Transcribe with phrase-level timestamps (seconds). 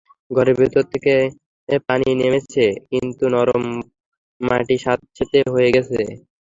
[0.31, 1.13] ঘরের ভেতর থেকে
[1.87, 3.63] পানি নেমেছে, কিন্তু নরম
[4.41, 6.01] মাটি স্যাঁতসেঁতে হয়ে আছে।